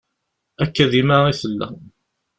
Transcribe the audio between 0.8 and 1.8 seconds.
dima i tella.